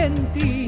[0.00, 0.59] gentil.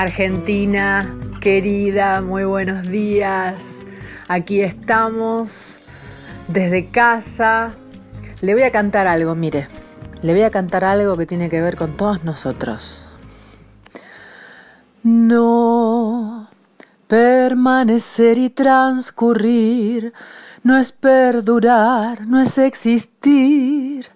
[0.00, 1.06] Argentina
[1.42, 3.84] querida, muy buenos días.
[4.28, 5.78] Aquí estamos
[6.48, 7.68] desde casa.
[8.40, 9.68] Le voy a cantar algo, mire.
[10.22, 13.10] Le voy a cantar algo que tiene que ver con todos nosotros.
[15.02, 16.48] No
[17.06, 20.14] permanecer y transcurrir
[20.62, 24.06] no es perdurar, no es existir,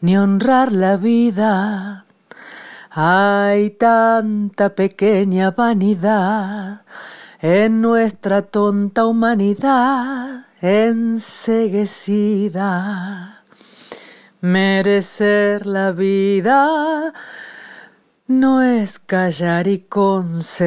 [0.00, 2.03] ni honrar la vida
[2.96, 6.82] hay tanta pequeña vanidad
[7.40, 13.42] en nuestra tonta humanidad enseguecida.
[14.40, 17.12] Merecer la vida
[18.28, 20.60] no es callar y consentir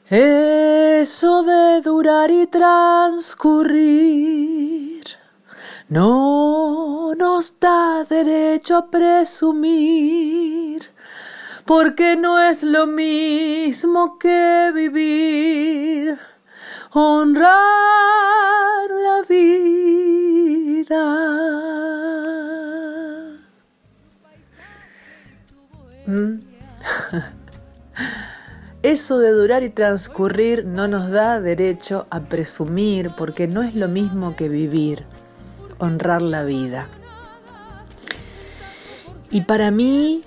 [0.08, 5.04] Eso de durar y transcurrir
[5.90, 10.82] no nos da derecho a presumir,
[11.66, 16.18] porque no es lo mismo que vivir
[16.96, 21.04] honrar la vida.
[26.06, 26.34] ¿Mm?
[28.82, 33.88] Eso de durar y transcurrir no nos da derecho a presumir porque no es lo
[33.88, 35.04] mismo que vivir,
[35.78, 36.86] honrar la vida.
[39.30, 40.22] Y para mí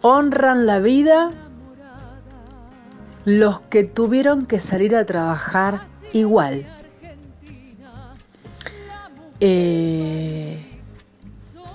[0.00, 1.32] honran la vida
[3.26, 5.82] los que tuvieron que salir a trabajar
[6.16, 6.66] igual.
[9.40, 10.64] Eh,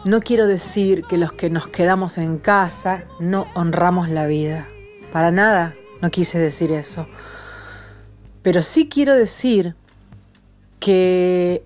[0.03, 4.67] no quiero decir que los que nos quedamos en casa no honramos la vida.
[5.13, 7.07] Para nada, no quise decir eso.
[8.41, 9.75] Pero sí quiero decir
[10.79, 11.63] que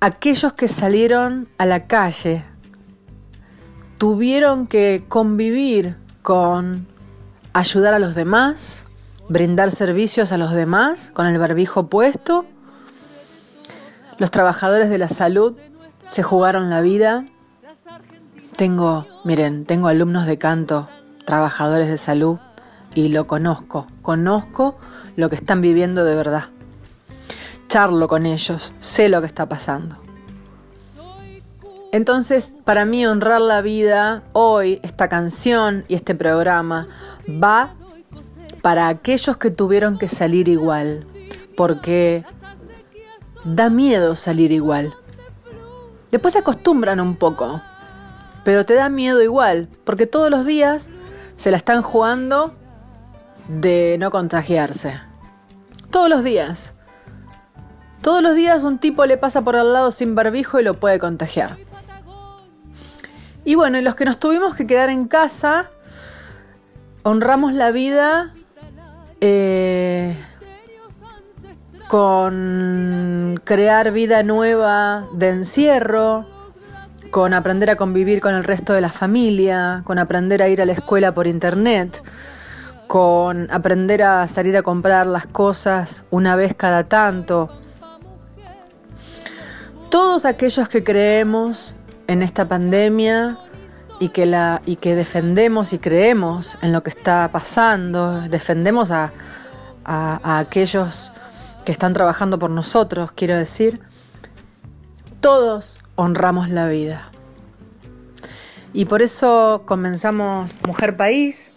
[0.00, 2.44] aquellos que salieron a la calle
[3.98, 6.86] tuvieron que convivir con
[7.52, 8.83] ayudar a los demás,
[9.28, 12.44] brindar servicios a los demás con el barbijo puesto.
[14.18, 15.56] Los trabajadores de la salud
[16.06, 17.26] se jugaron la vida.
[18.56, 20.88] Tengo, miren, tengo alumnos de canto,
[21.24, 22.38] trabajadores de salud
[22.94, 24.76] y lo conozco, conozco
[25.16, 26.44] lo que están viviendo de verdad.
[27.68, 29.96] Charlo con ellos, sé lo que está pasando.
[31.90, 36.88] Entonces, para mí honrar la vida, hoy esta canción y este programa
[37.28, 37.74] va
[38.64, 41.06] para aquellos que tuvieron que salir igual,
[41.54, 42.24] porque
[43.44, 44.94] da miedo salir igual.
[46.10, 47.60] Después se acostumbran un poco,
[48.42, 50.88] pero te da miedo igual, porque todos los días
[51.36, 52.54] se la están jugando
[53.48, 54.98] de no contagiarse.
[55.90, 56.72] Todos los días.
[58.00, 60.98] Todos los días un tipo le pasa por al lado sin barbijo y lo puede
[60.98, 61.58] contagiar.
[63.44, 65.70] Y bueno, los que nos tuvimos que quedar en casa,
[67.02, 68.32] honramos la vida
[69.26, 70.16] eh,
[71.88, 76.26] con crear vida nueva de encierro,
[77.10, 80.66] con aprender a convivir con el resto de la familia, con aprender a ir a
[80.66, 82.02] la escuela por internet
[82.86, 87.48] con aprender a salir a comprar las cosas una vez cada tanto.
[89.90, 91.74] Todos aquellos que creemos
[92.06, 93.38] en esta pandemia
[94.00, 99.12] y que, la, y que defendemos y creemos en lo que está pasando, defendemos a,
[99.84, 101.12] a aquellos
[101.64, 103.80] que están trabajando por nosotros, quiero decir,
[105.20, 107.10] todos honramos la vida.
[108.72, 111.52] Y por eso comenzamos Mujer País,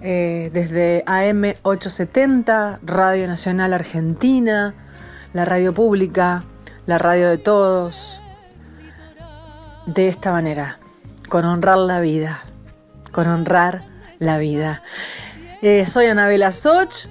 [0.00, 4.74] eh, desde AM870, Radio Nacional Argentina,
[5.32, 6.42] la radio pública,
[6.86, 8.20] la radio de todos,
[9.86, 10.78] de esta manera,
[11.28, 12.44] con honrar la vida,
[13.12, 13.82] con honrar
[14.18, 14.82] la vida.
[15.62, 17.06] Eh, soy Anabela Soch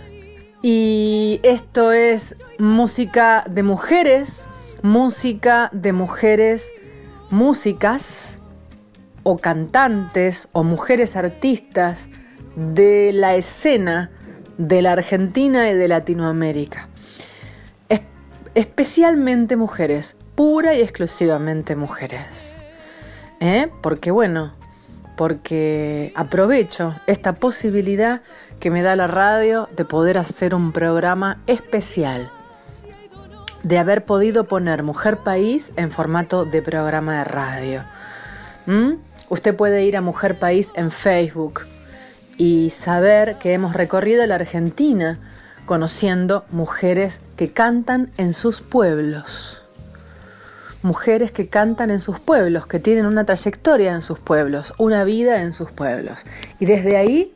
[0.62, 4.48] y esto es música de mujeres,
[4.82, 6.72] música de mujeres,
[7.30, 8.40] músicas
[9.24, 12.10] o cantantes o mujeres artistas
[12.56, 14.12] de la escena
[14.58, 16.90] de la Argentina y de Latinoamérica.
[18.56, 22.56] especialmente mujeres, pura y exclusivamente mujeres.
[23.40, 23.70] ¿Eh?
[23.82, 24.54] Porque bueno,
[25.16, 28.22] porque aprovecho esta posibilidad
[28.60, 32.32] que me da la radio de poder hacer un programa especial,
[33.64, 37.84] de haber podido poner Mujer País en formato de programa de radio.
[39.30, 41.66] Usted puede ir a Mujer País en Facebook,
[42.38, 45.20] y saber que hemos recorrido la Argentina
[45.66, 49.63] conociendo mujeres que cantan en sus pueblos.
[50.84, 55.42] Mujeres que cantan en sus pueblos, que tienen una trayectoria en sus pueblos, una vida
[55.42, 56.26] en sus pueblos.
[56.60, 57.34] Y desde ahí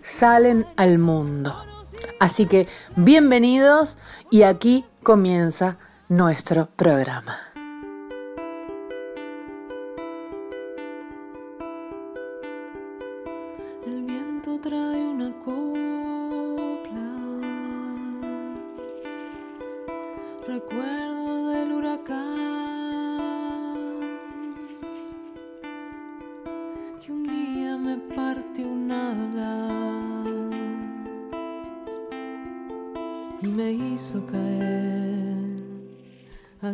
[0.00, 1.54] salen al mundo.
[2.18, 2.66] Así que
[2.96, 3.98] bienvenidos
[4.30, 5.76] y aquí comienza
[6.08, 7.47] nuestro programa.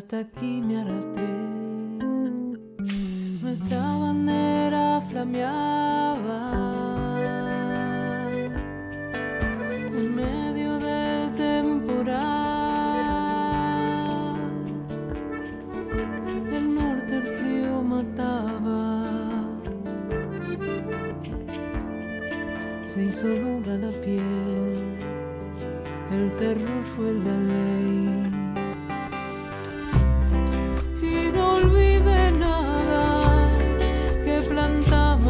[0.05, 1.24] Hasta aquí me arrastré.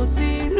[0.06, 0.53] see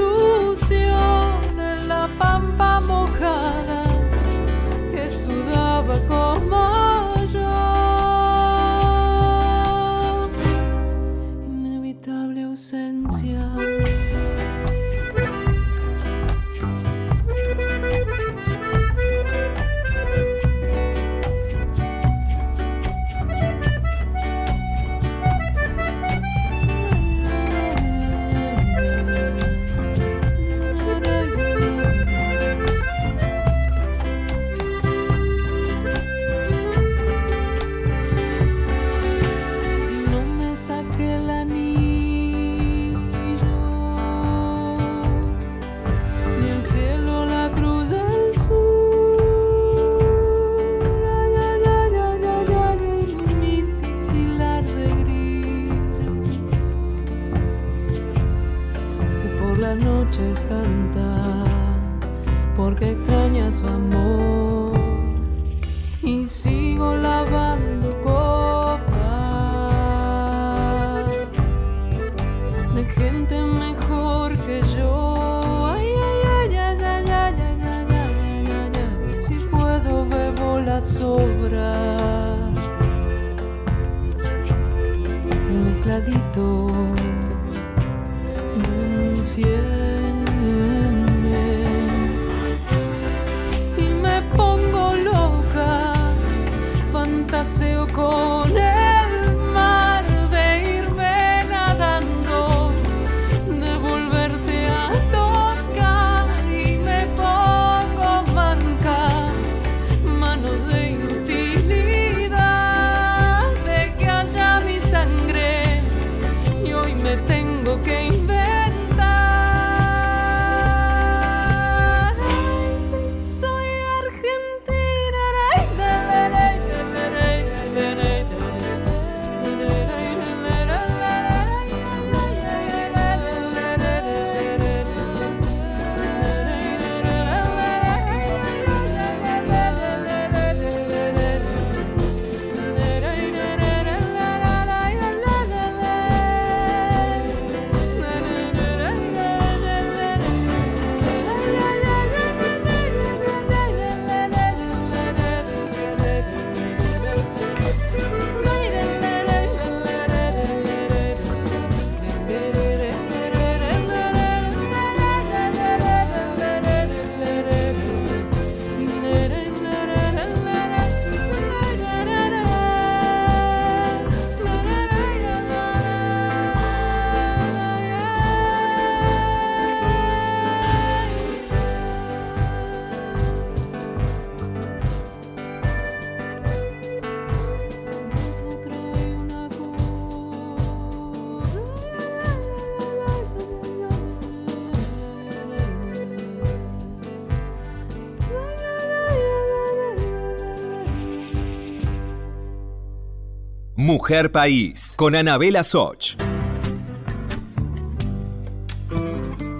[203.95, 206.17] Mujer País, con Anabela Soch.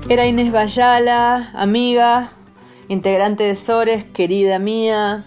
[0.09, 2.33] Era Inés Bayala, amiga,
[2.89, 5.23] integrante de Sores, querida mía.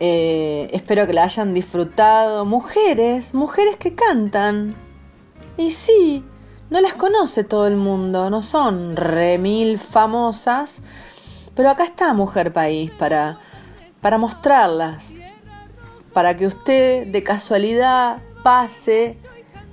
[0.00, 2.46] Eh, espero que la hayan disfrutado.
[2.46, 4.74] Mujeres, mujeres que cantan.
[5.58, 6.24] Y sí,
[6.70, 10.80] no las conoce todo el mundo, no son remil famosas,
[11.54, 13.36] pero acá está Mujer País para,
[14.00, 15.12] para mostrarlas,
[16.14, 19.18] para que usted de casualidad pase,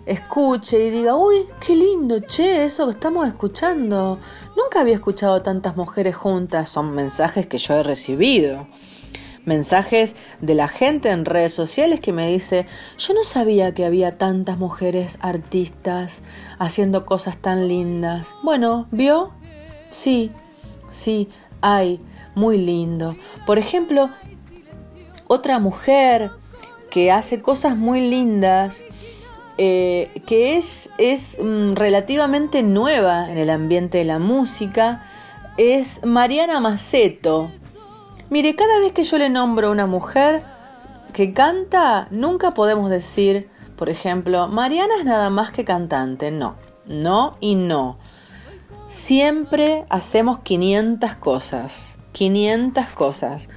[0.06, 4.20] escuche y diga, uy, qué lindo, che, eso que estamos escuchando.
[4.58, 8.68] Nunca había escuchado tantas mujeres juntas, son mensajes que yo he recibido.
[9.46, 12.66] Mensajes de la gente en redes sociales que me dice,
[12.98, 16.22] yo no sabía que había tantas mujeres artistas
[16.60, 18.28] haciendo cosas tan lindas.
[18.44, 19.32] Bueno, ¿vio?
[19.90, 20.32] Sí,
[20.92, 21.30] sí,
[21.62, 22.00] hay,
[22.36, 23.16] muy lindo.
[23.46, 24.10] Por ejemplo,
[25.32, 26.32] otra mujer
[26.90, 28.84] que hace cosas muy lindas
[29.58, 35.06] eh, que es, es mm, relativamente nueva en el ambiente de la música,
[35.56, 37.50] es Mariana Maceto.
[38.30, 40.42] Mire, cada vez que yo le nombro a una mujer
[41.14, 46.32] que canta, nunca podemos decir, por ejemplo, Mariana es nada más que cantante.
[46.32, 46.56] No,
[46.88, 47.98] no y no.
[48.90, 51.96] Siempre hacemos 500 cosas.
[52.12, 53.48] 500 cosas.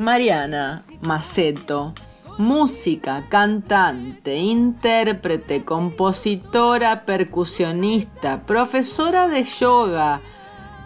[0.00, 1.94] Mariana Maceto,
[2.38, 10.22] música, cantante, intérprete, compositora, percusionista, profesora de yoga,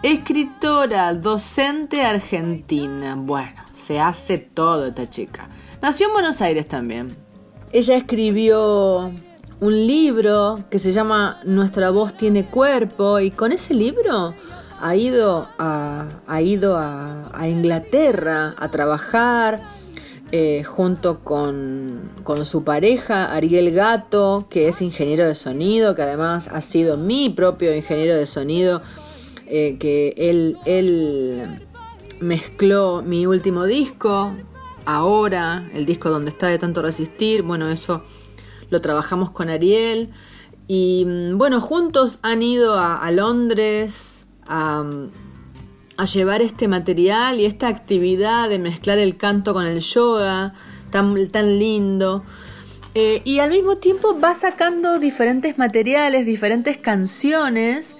[0.03, 3.15] escritora, docente argentina.
[3.17, 5.47] Bueno, se hace todo esta chica.
[5.81, 7.15] Nació en Buenos Aires también.
[7.71, 9.11] Ella escribió
[9.61, 14.35] un libro que se llama Nuestra voz tiene cuerpo y con ese libro
[14.79, 19.61] ha ido a, ha ido a, Inglaterra a trabajar
[20.31, 22.11] eh, junto con,
[22.43, 27.75] su pareja Ariel Gato, que es ingeniero de sonido, que además ha sido mi propio
[27.75, 28.81] ingeniero de sonido,
[29.47, 31.59] eh, que él, él
[32.19, 34.33] mezcló mi último disco,
[34.85, 38.03] ahora, el disco donde está de tanto resistir, bueno, eso
[38.69, 40.09] lo trabajamos con Ariel.
[40.67, 44.14] Y mm, bueno, juntos han ido a, Londres
[44.47, 44.83] a,
[46.13, 50.53] llevar este material y esta actividad de mezclar el canto con el yoga,
[50.91, 52.23] tan, tan lindo.
[52.93, 57.97] Eh, y al mismo tiempo va sacando diferentes materiales, diferentes canciones.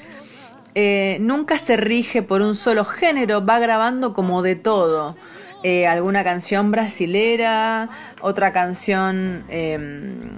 [0.74, 5.16] Eh, nunca se rige por un solo género, va grabando como de todo.
[5.64, 7.90] Eh, alguna canción brasilera,
[8.22, 10.38] otra canción em,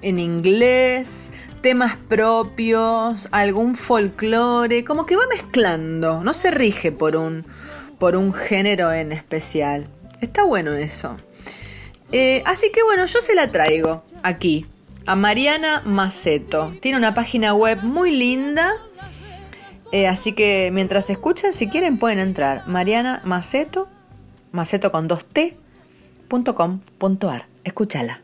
[0.00, 1.30] en inglés,
[1.64, 7.46] temas propios, algún folclore, como que va mezclando, no se rige por un,
[7.98, 9.86] por un género en especial.
[10.20, 11.16] Está bueno eso.
[12.12, 14.66] Eh, así que bueno, yo se la traigo aquí,
[15.06, 16.70] a Mariana Maceto.
[16.82, 18.74] Tiene una página web muy linda.
[19.90, 22.68] Eh, así que mientras escuchan, si quieren pueden entrar.
[22.68, 23.88] Mariana Maceto
[24.52, 27.46] maceto con 2t.com.ar.
[27.64, 28.23] Escúchala.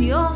[0.00, 0.29] Ansiosas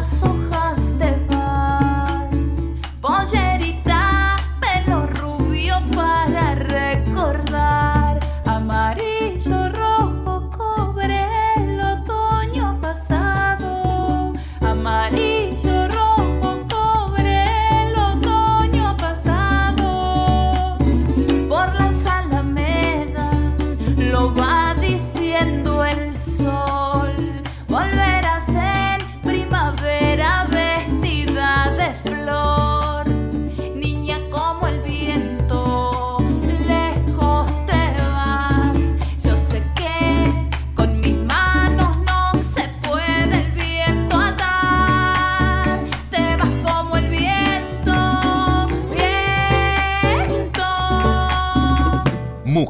[0.00, 0.29] coração.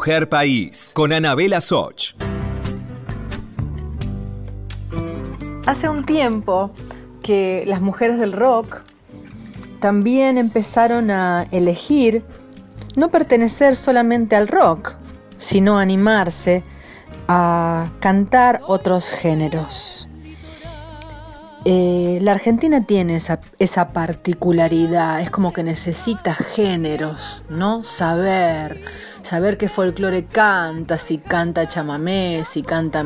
[0.00, 2.14] Mujer País con Anabela Soch.
[5.66, 6.70] Hace un tiempo
[7.22, 8.80] que las mujeres del rock
[9.78, 12.22] también empezaron a elegir
[12.96, 14.94] no pertenecer solamente al rock,
[15.38, 16.62] sino animarse
[17.28, 20.08] a cantar otros géneros.
[21.66, 27.84] Eh, la Argentina tiene esa, esa particularidad, es como que necesita géneros, ¿no?
[27.84, 28.80] Saber,
[29.20, 33.04] saber qué folclore canta, si canta chamamé, si canta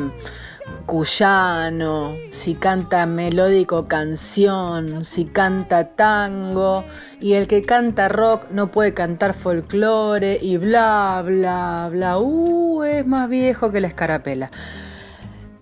[0.87, 6.85] cuyano, si canta melódico canción, si canta tango,
[7.21, 13.05] y el que canta rock no puede cantar folclore y bla, bla, bla, uh, es
[13.05, 14.51] más viejo que la escarapela.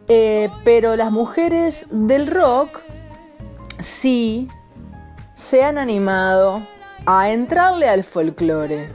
[0.08, 2.82] Eh, pero las mujeres del rock
[3.78, 4.48] sí
[5.34, 6.66] se han animado
[7.06, 8.88] a entrarle al folclore.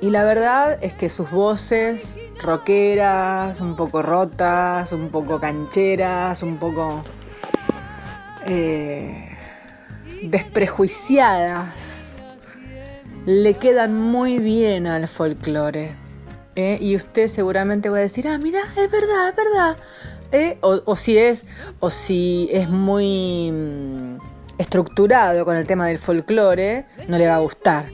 [0.00, 6.56] Y la verdad es que sus voces rockeras, un poco rotas, un poco cancheras, un
[6.56, 7.04] poco
[8.46, 9.36] eh,
[10.22, 12.16] desprejuiciadas,
[13.26, 15.92] le quedan muy bien al folclore.
[16.56, 16.78] ¿eh?
[16.80, 19.76] Y usted seguramente va a decir, ah, mira, es verdad, es verdad.
[20.32, 20.58] ¿Eh?
[20.60, 21.46] O, si es,
[21.80, 24.18] o si es muy mm,
[24.58, 27.86] estructurado con el tema del folclore, no le va a gustar.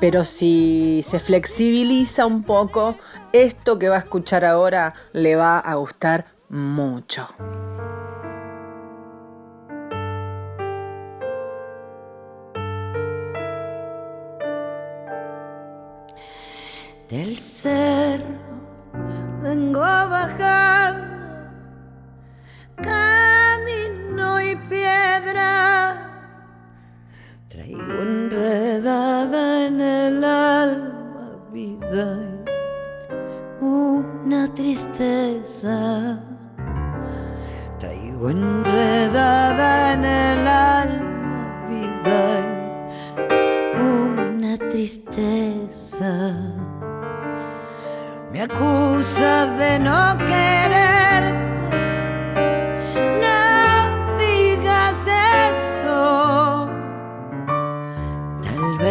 [0.00, 2.96] Pero si se flexibiliza un poco,
[3.32, 7.28] esto que va a escuchar ahora le va a gustar mucho.
[17.08, 18.24] Del cerro
[19.40, 21.15] vengo bajando,
[22.76, 25.96] camino y piedra.
[27.48, 32.18] Traigo enredada en el alma vida
[33.60, 36.20] y una tristeza.
[37.78, 42.22] Traigo enredada en el alma vida
[43.30, 46.34] y una tristeza.
[48.32, 50.95] Me acusa de no quererte.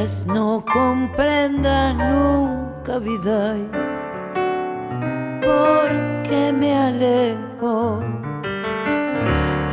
[0.05, 3.57] Vez no comprenda nunca vida.
[3.57, 3.65] y
[5.43, 5.89] ¿Por
[6.27, 8.03] qué me alejo?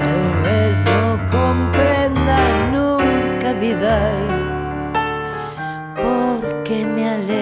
[0.01, 1.03] Tal vez no
[1.37, 2.38] comprenda
[2.75, 3.95] nunca vida.
[4.23, 7.42] y ¿Por qué me alejo?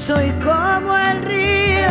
[0.00, 1.90] Soy como el río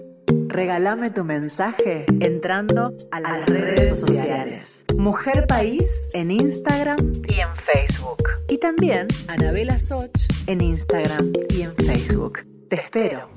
[0.51, 4.85] regálame tu mensaje entrando a las redes sociales.
[4.97, 8.23] Mujer País en Instagram y en Facebook.
[8.49, 10.11] Y también Anabela Soch
[10.47, 12.39] en Instagram y en Facebook.
[12.69, 13.29] Te espero.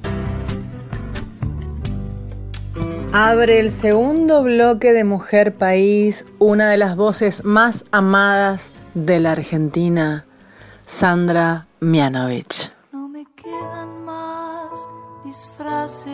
[3.12, 9.33] Abre el segundo bloque de Mujer País, una de las voces más amadas de la
[9.33, 10.24] Argentina,
[10.85, 12.72] Sandra Mianovich.
[12.92, 14.88] No me quedan más
[15.24, 16.13] disfraces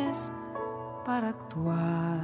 [1.11, 2.21] para actuar.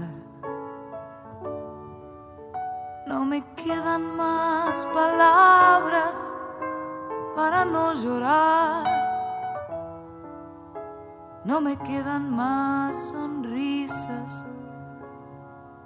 [3.09, 6.37] No me quedan más palabras
[7.35, 8.85] para no llorar.
[11.45, 14.47] No me quedan más sonrisas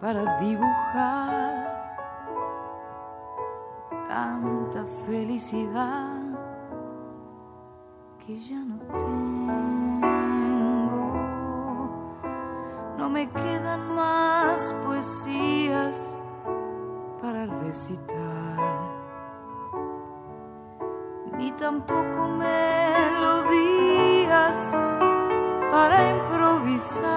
[0.02, 1.72] para dibujar
[4.08, 6.38] tanta felicidad
[8.18, 9.79] que ya no tengo.
[13.10, 16.16] Me quedan más poesías
[17.20, 18.80] para recitar,
[21.36, 23.58] ni tampoco melodías
[25.72, 27.10] para improvisar.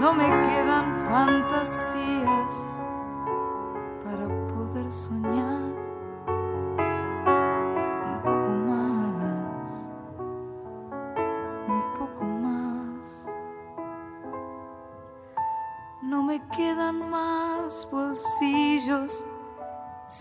[0.00, 2.76] No me quedan fantasías
[4.02, 5.65] para poder soñar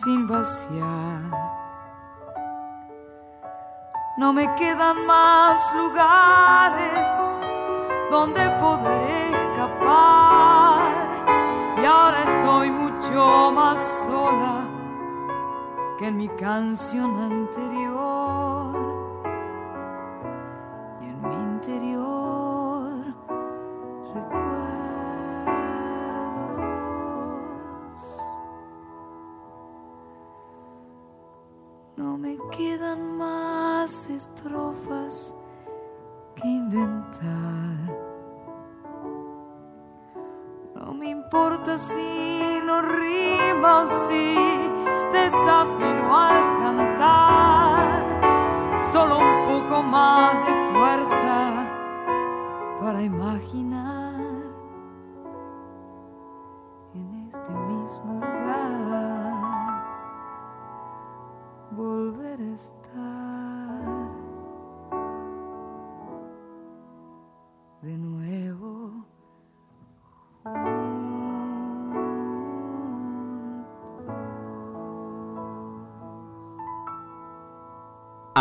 [0.06, 1.20] sin vaciar.
[4.18, 7.48] No me quedan más lugares
[8.12, 10.94] donde poder escapar.
[11.82, 14.70] Y ahora estoy mucho más sola
[15.98, 18.45] que en mi canción anterior.
[41.26, 44.36] Importa si no rima o si
[45.12, 48.00] desafino al cantar.
[48.80, 51.68] Solo un poco más de fuerza
[52.80, 53.95] para imaginar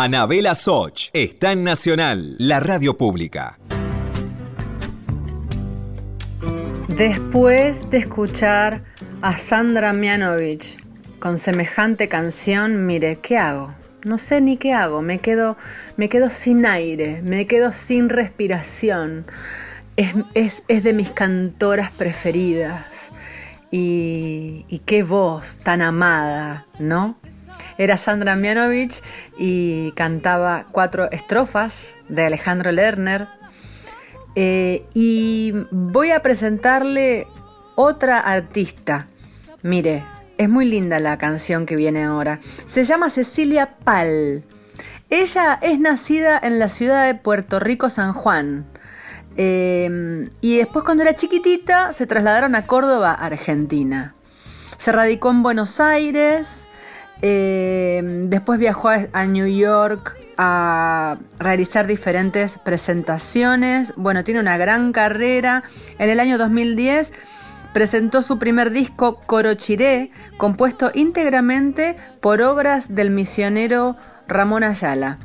[0.05, 3.59] Anabela Soch está en Nacional, la radio pública.
[6.89, 8.83] Después de escuchar
[9.23, 10.77] a Sandra Mianovich
[11.21, 13.75] con semejante canción, mire, ¿qué hago?
[14.05, 15.57] No sé ni qué hago, me quedo,
[15.97, 19.25] me quedo sin aire, me quedo sin respiración.
[19.97, 23.11] Es, de mis cantoras preferidas.
[23.71, 27.17] Y, y, qué voz tan amada, ¿no?
[27.79, 29.03] Era Sandra Mianovich
[29.39, 33.27] y cantaba cuatro estrofas de Alejandro Lerner.
[34.37, 37.27] Eh, y voy a presentarle
[37.75, 39.07] otra artista.
[39.63, 40.05] Mire,
[40.39, 42.41] es muy linda la canción que viene ahora.
[42.67, 44.45] Se llama Cecilia Pal.
[45.11, 48.67] Ella es nacida en la ciudad de Puerto Rico, San Juan.
[49.37, 54.15] Eh, y después cuando era chiquitita se trasladaron a Córdoba, Argentina.
[54.77, 56.69] Se radicó en Buenos Aires,
[57.23, 63.95] eh, después viajó a, New York a realizar diferentes presentaciones.
[63.97, 65.63] Bueno, tiene una gran carrera.
[65.99, 67.13] En el año 2010
[67.73, 73.97] presentó su primer disco Corochiré, compuesto íntegramente por obras del misionero
[74.29, 75.19] Ramón Ayala.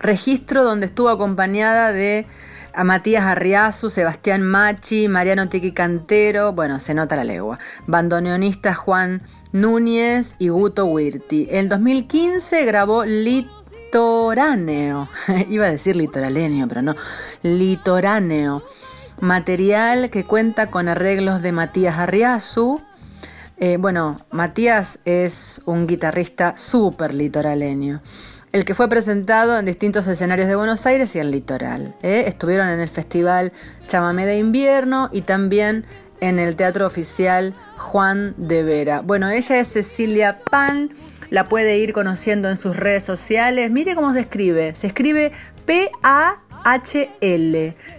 [0.00, 2.26] Registro donde estuvo acompañada de
[2.74, 9.22] a Matías Arriazu, Sebastián Machi, Mariano Tiki Cantero, bueno, se nota la legua, bandoneonista Juan
[9.52, 11.48] Núñez y Guto Wirti.
[11.50, 13.88] En 2015 grabó Litoráneo,
[15.48, 16.96] iba a decir litoraleño, pero no,
[17.42, 18.62] Litoráneo,
[19.20, 22.80] material que cuenta con arreglos de Matías Arriazu.
[23.58, 28.00] Eh, bueno, Matías es un guitarrista súper litoraleño
[28.52, 31.96] el que fue presentado en distintos escenarios de Buenos Aires y el litoral.
[32.02, 32.24] ¿eh?
[32.26, 33.52] Estuvieron en el Festival
[33.86, 35.86] Chamamé de Invierno y también
[36.20, 39.00] en el Teatro Oficial Juan de Vera.
[39.00, 40.90] Bueno, ella es Cecilia Pan,
[41.30, 43.70] la puede ir conociendo en sus redes sociales.
[43.70, 45.32] Mire cómo se escribe, se escribe
[45.64, 45.96] P-A-H-L,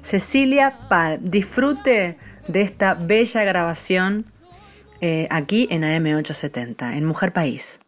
[0.02, 1.20] Cecilia Pan.
[1.22, 4.26] Disfrute de esta bella grabación
[5.02, 7.80] eh, aquí en AM870, en Mujer País.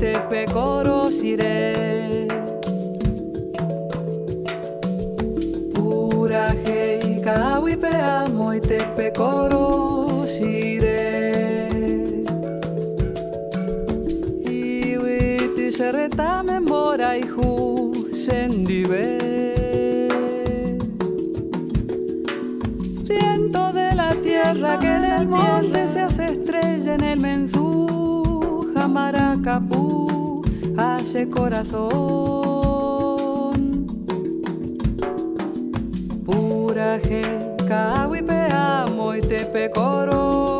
[0.00, 2.26] Tepe korosire
[5.74, 11.02] Pura hei kawi pe amo i tepe korosire
[14.48, 19.18] Iwi ti sereta me mora i hu sendive.
[23.04, 27.80] Viento de la tierra que en el monte se hace estrella en el mensú
[28.90, 29.59] Maracapú,
[31.28, 31.90] corazón.
[36.24, 37.22] Pura je,
[38.22, 40.59] pe amo y te pecoro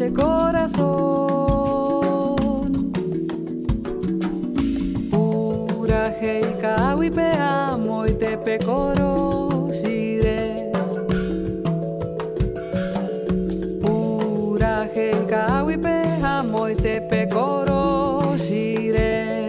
[0.00, 0.80] calle corazón.
[5.10, 6.14] Pura
[7.14, 10.72] pe amo y te pecoro sire.
[13.82, 19.48] Pura pe amo y te pecoro sire.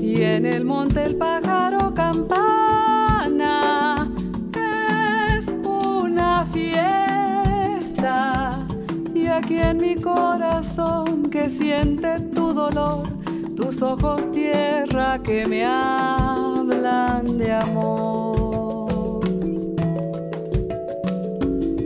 [0.00, 1.47] Y en el monte el pájaro
[10.58, 13.06] corazón que siente tu dolor,
[13.54, 19.20] tus ojos tierra que me hablan de amor.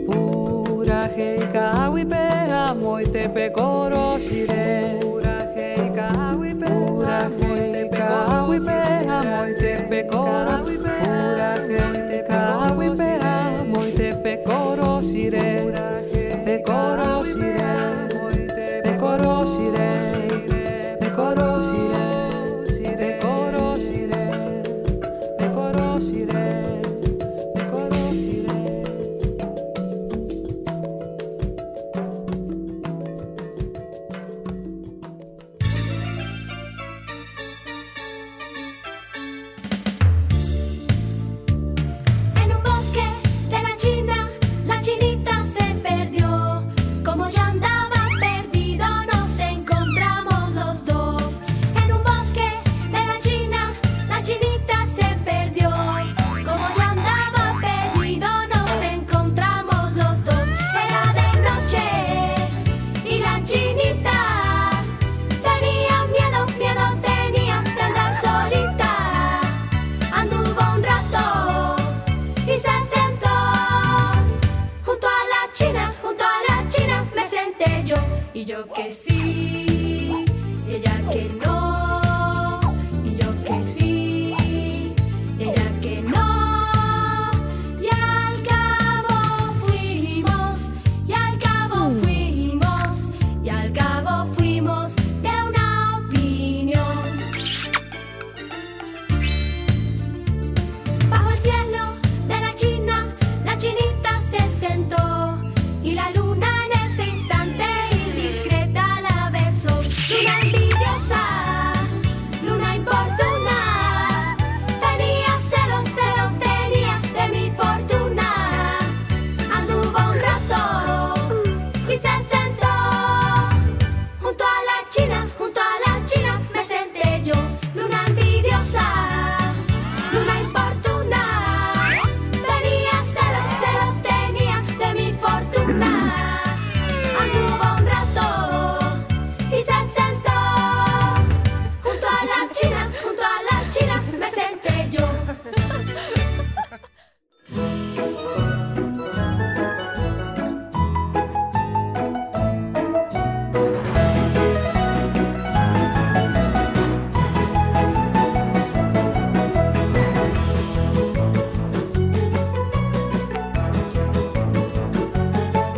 [0.07, 4.97] Pura y amo y te pecoro shire.
[5.01, 5.53] Pura
[6.43, 7.29] y pura
[8.59, 10.72] pe amo y te pecoro
[78.73, 79.22] que sí,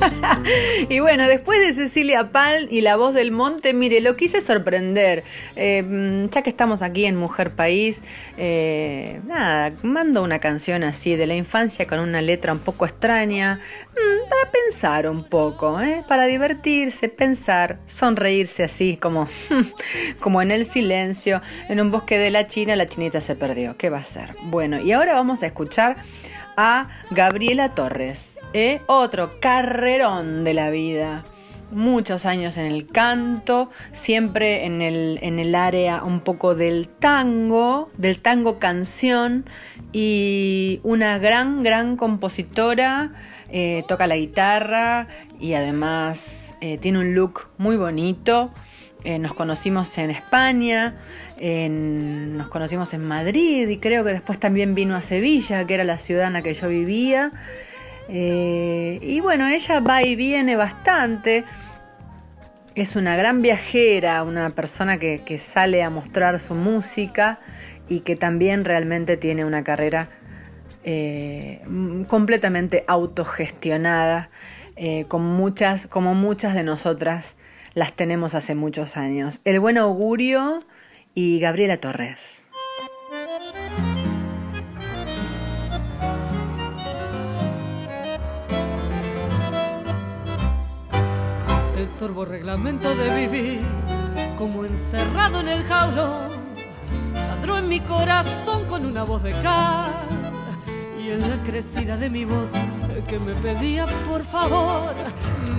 [0.88, 5.24] Y bueno, después de Cecilia Pal y la voz del monte, mire, lo quise sorprender.
[5.56, 8.02] Eh, mm, ya que estamos aquí en Mujer País,
[8.36, 13.60] eh, nada, mando una canción así de la infancia con una letra un poco extraña,
[13.92, 16.02] mm, para pensar un poco, ¿eh?
[16.08, 19.28] para divertirse, pensar, sonreírse así, como,
[20.20, 23.76] como en el silencio, en un bosque de la China, la chinita se perdió.
[23.76, 24.34] ¿Qué va a ser?
[24.44, 25.96] Bueno, y ahora vamos a escuchar
[26.56, 28.80] a Gabriela Torres, ¿eh?
[28.86, 31.24] otro carrerón de la vida.
[31.70, 37.90] Muchos años en el canto, siempre en el, en el área un poco del tango,
[37.98, 39.44] del tango canción
[39.92, 43.10] y una gran, gran compositora,
[43.48, 45.08] eh, toca la guitarra
[45.40, 48.52] y además eh, tiene un look muy bonito.
[49.20, 50.96] Nos conocimos en España,
[51.38, 55.98] nos conocimos en Madrid y creo que después también vino a Sevilla, que era la
[55.98, 57.32] ciudad en la que yo vivía.
[58.08, 61.44] Eh, y bueno, ella va y viene bastante.
[62.74, 67.38] Es una gran viajera, una persona que, sale a mostrar su música
[67.88, 70.08] y que también realmente tiene una carrera
[70.84, 71.62] eh,
[72.08, 74.30] completamente autogestionada,
[74.76, 77.36] eh, con muchas, como muchas de nosotras
[77.74, 79.40] las tenemos hace muchos años.
[79.44, 80.64] El buen augurio
[81.18, 82.42] y Gabriela Torres.
[91.78, 93.60] el turbo reglamento de vivir
[94.36, 96.32] como encerrado en el jaulón
[97.14, 100.06] ladró en mi corazón con una voz de cal
[100.98, 102.52] y en la crecida de mi voz
[103.08, 104.92] que me pedía por favor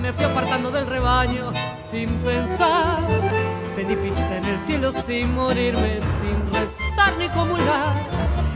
[0.02, 3.47] me fui apartando del rebaño sin pensar
[3.78, 7.96] pedí pista en el cielo sin morirme sin rezar ni comulgar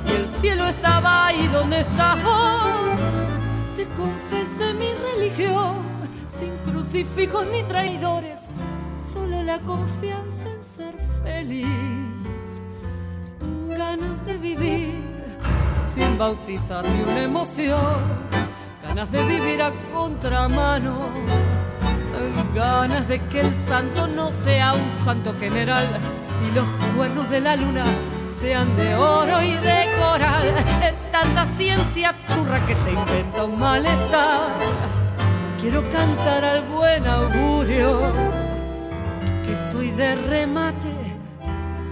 [0.07, 2.17] y el cielo estaba ahí donde estás
[3.75, 5.85] te confesé mi religión,
[6.27, 8.49] sin crucifijos ni traidores,
[8.95, 12.63] solo la confianza en ser feliz.
[13.69, 14.91] Ganas de vivir
[15.85, 17.95] sin bautizar ni una emoción,
[18.83, 21.09] ganas de vivir a contramano,
[22.53, 25.85] ganas de que el santo no sea un santo general
[26.47, 26.65] y los
[26.95, 27.85] cuernos de la luna
[28.41, 30.47] sean de oro y de coral.
[30.83, 34.49] Es tanta ciencia turra que te inventa un malestar.
[35.59, 38.01] Quiero cantar al buen augurio
[39.45, 40.93] que estoy de remate,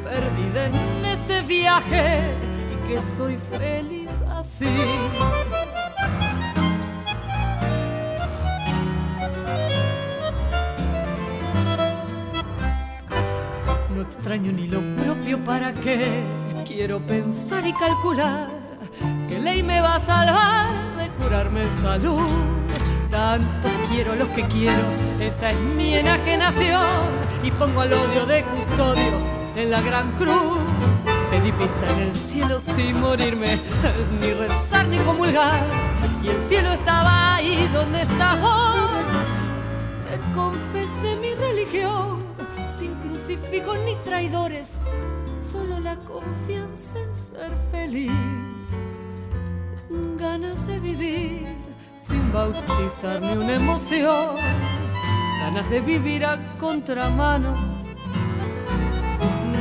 [0.03, 2.34] perdida en este viaje
[2.73, 4.65] y que soy feliz así.
[14.00, 16.24] No extraño ni lo propio para qué.
[16.66, 18.47] Quiero pensar y calcular
[19.28, 22.30] qué ley me va a salvar de curarme en salud.
[23.12, 24.86] Tanto quiero los que quiero,
[25.20, 26.82] esa es mi enajenación.
[27.43, 29.20] Y pongo al odio de custodio
[29.58, 31.04] en la gran cruz.
[31.30, 33.60] Pedí pista en el cielo sin morirme,
[34.22, 35.62] ni rezar ni comulgar.
[36.24, 39.28] Y el cielo estaba ahí donde estás vos.
[40.10, 42.28] Te confesé mi religión,
[42.80, 44.69] sin crucifijos ni traidores,
[45.38, 49.03] solo la confianza en ser feliz.
[50.17, 51.47] ganas de vivir
[51.97, 54.38] sin bautizar ni una emoción,
[55.41, 57.53] ganas de vivir a contramano,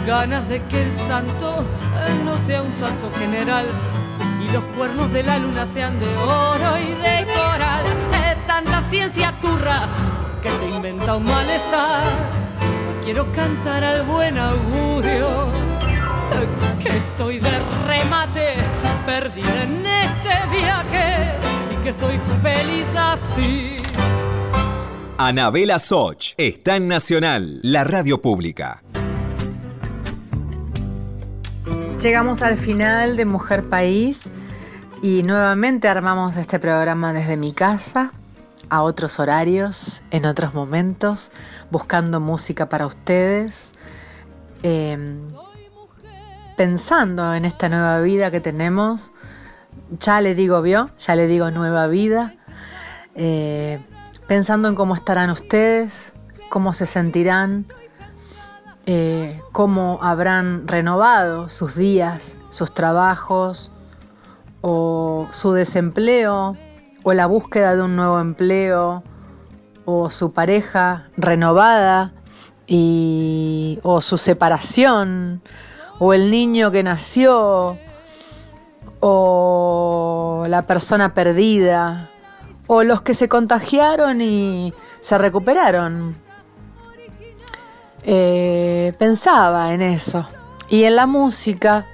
[0.06, 1.64] ganas de que el santo
[1.96, 3.66] eh, no sea un santo general
[4.44, 7.84] y los cuernos de la luna sean de oro y de coral.
[8.30, 9.88] Es tanta ciencia turra
[10.40, 12.38] que te inventa un malestar.
[13.09, 15.46] Quiero cantar al buen augurio
[16.78, 17.50] que estoy de
[17.86, 18.52] remate,
[19.06, 21.38] perdida en este viaje
[21.72, 23.78] y que soy feliz así.
[25.16, 28.82] Anabela Soch está en Nacional, la radio pública.
[32.02, 34.20] Llegamos al final de Mujer País
[35.00, 38.12] y nuevamente armamos este programa desde mi casa,
[38.70, 41.30] a otros horarios, en otros momentos,
[41.70, 43.72] buscando música para ustedes,
[44.62, 45.18] eh,
[46.56, 49.12] pensando en esta nueva vida que tenemos.
[50.00, 52.34] Ya le digo, vio, ya le digo nueva vida.
[53.14, 53.80] Eh,
[54.26, 56.12] pensando en cómo estarán ustedes,
[56.50, 57.66] cómo se sentirán,
[58.86, 63.70] eh, cómo habrán renovado sus días, sus trabajos
[64.60, 66.56] o su desempleo
[67.09, 69.02] o la búsqueda de un nuevo empleo
[69.86, 72.12] o su pareja renovada
[72.66, 75.40] y, o su separación
[75.98, 77.78] o el niño que nació
[79.00, 82.11] o la persona perdida
[82.66, 86.14] o los que se contagiaron y se recuperaron.
[88.02, 90.28] Eh, pensaba en eso.
[90.68, 91.86] Y en la música,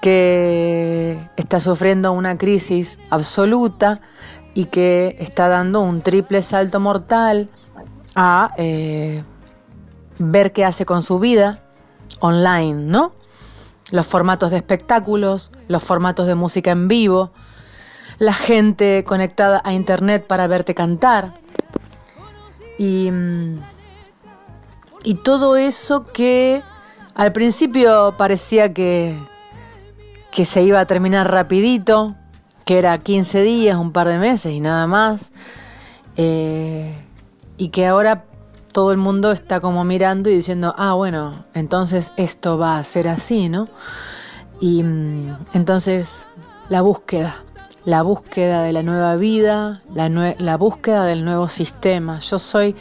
[0.00, 4.00] que está sufriendo una crisis absoluta
[4.54, 7.48] y que está dando un triple salto mortal
[8.14, 9.22] a eh,
[10.18, 11.58] ver qué hace con su vida
[12.20, 13.12] online, ¿no?
[13.90, 17.32] Los formatos de espectáculos, los formatos de música en vivo,
[18.18, 21.34] la gente conectada a internet para verte cantar.
[22.78, 23.58] Y, mm,
[25.02, 26.62] y todo eso que
[27.14, 29.18] al principio parecía que,
[30.30, 32.14] que se iba a terminar rapidito,
[32.64, 35.32] que era 15 días, un par de meses y nada más,
[36.16, 36.94] eh,
[37.56, 38.24] y que ahora
[38.72, 43.08] todo el mundo está como mirando y diciendo, ah, bueno, entonces esto va a ser
[43.08, 43.68] así, ¿no?
[44.60, 46.26] Y mm, entonces
[46.68, 47.42] la búsqueda,
[47.84, 52.20] la búsqueda de la nueva vida, la, la búsqueda del nuevo sistema.
[52.20, 52.76] Yo soy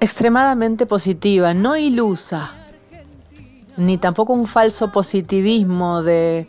[0.00, 2.52] extremadamente positiva, no ilusa,
[3.76, 6.46] ni tampoco un falso positivismo de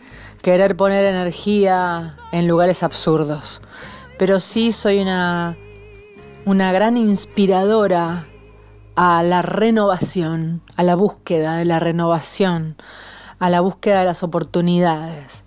[0.47, 3.59] querer poner energía en lugares absurdos.
[4.17, 5.57] Pero sí soy una,
[6.45, 8.27] una gran inspiradora
[8.95, 12.77] a la renovación, a la búsqueda de la renovación,
[13.39, 15.43] a la búsqueda de las oportunidades,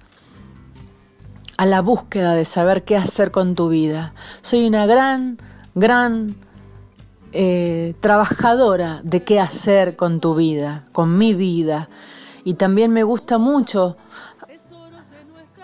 [1.57, 4.13] a la búsqueda de saber qué hacer con tu vida.
[4.43, 5.39] Soy una gran,
[5.75, 6.35] gran
[7.33, 11.89] eh, trabajadora de qué hacer con tu vida, con mi vida.
[12.45, 13.97] Y también me gusta mucho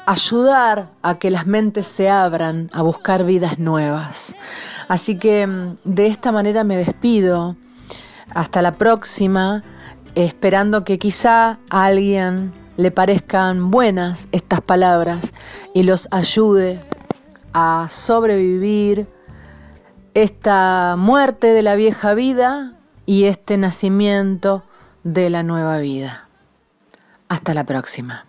[0.07, 4.35] ayudar a que las mentes se abran a buscar vidas nuevas.
[4.89, 7.57] Así que mm, de esta manera me despido.
[8.35, 9.63] Hasta la próxima,
[10.15, 15.33] esperando que quizá a alguien le parezcan buenas estas palabras
[15.75, 16.83] y los ayude
[17.53, 19.07] a sobrevivir
[20.15, 22.75] esta muerte de la vieja vida
[23.07, 24.63] y este nacimiento
[25.05, 26.29] de la nueva vida.
[27.29, 28.27] Hasta la próxima.